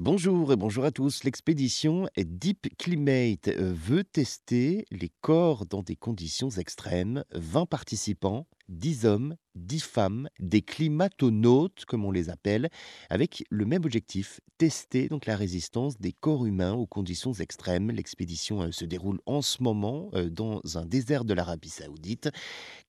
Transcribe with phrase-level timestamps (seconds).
[0.00, 1.22] Bonjour et bonjour à tous.
[1.22, 7.22] L'expédition Deep Climate euh, veut tester les corps dans des conditions extrêmes.
[7.30, 12.68] 20 participants, 10 hommes, 10 femmes, des climatonautes comme on les appelle,
[13.10, 17.90] avec le même objectif, tester donc la résistance des corps humains aux conditions extrêmes.
[17.90, 22.30] L'expédition euh, se déroule en ce moment euh, dans un désert de l'Arabie Saoudite.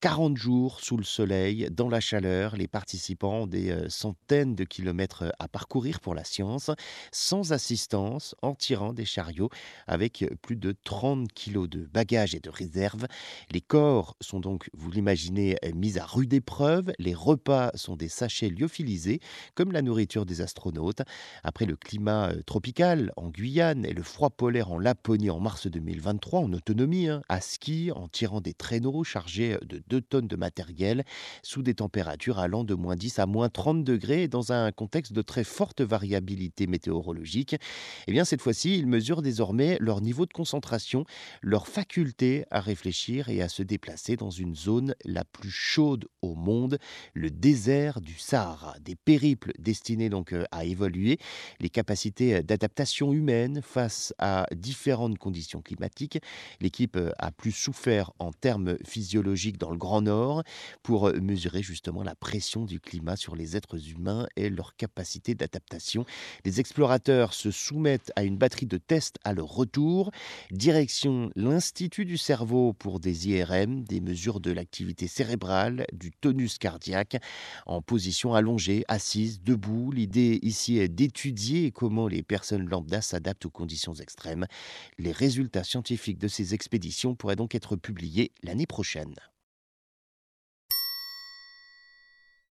[0.02, 4.64] 40 jours sous le soleil, dans la chaleur, les participants ont des euh, centaines de
[4.64, 6.72] kilomètres à parcourir pour la science,
[7.12, 9.50] sans assistance, en tirant des chariots
[9.88, 13.08] avec plus de 30 kilos de bagages et de réserves.
[13.52, 16.55] Les corps sont donc, vous l'imaginez, mis à rude épreuve
[17.00, 19.20] les repas sont des sachets lyophilisés,
[19.56, 21.02] comme la nourriture des astronautes.
[21.44, 25.68] Après le climat euh, tropical en Guyane et le froid polaire en Laponie en mars
[25.68, 30.36] 2023, en autonomie, hein, à ski, en tirant des traîneaux chargés de 2 tonnes de
[30.36, 31.04] matériel,
[31.44, 35.22] sous des températures allant de moins 10 à moins 30 degrés, dans un contexte de
[35.22, 37.56] très forte variabilité météorologique,
[38.08, 41.06] eh bien cette fois-ci, ils mesurent désormais leur niveau de concentration,
[41.42, 46.36] leur faculté à réfléchir et à se déplacer dans une zone la plus chaude au
[46.36, 46.78] monde monde,
[47.14, 48.76] le désert du Sahara.
[48.82, 51.18] Des périples destinés donc euh, à évoluer
[51.60, 56.20] les capacités euh, d'adaptation humaine face à différentes conditions climatiques.
[56.62, 60.44] L'équipe euh, a plus souffert en termes physiologiques dans le Grand Nord
[60.84, 66.06] pour mesurer justement la pression du climat sur les êtres humains et leur capacité d'adaptation.
[66.44, 70.12] Les explorateurs se soumettent à une batterie de tests à leur retour.
[70.52, 76.12] Direction l'Institut du cerveau pour des IRM, des mesures de l'activité cérébrale, du
[76.60, 77.18] cardiaque
[77.66, 79.92] en position allongée, assise, debout.
[79.92, 84.46] L'idée ici est d'étudier comment les personnes lambda s'adaptent aux conditions extrêmes.
[84.98, 89.16] Les résultats scientifiques de ces expéditions pourraient donc être publiés l'année prochaine.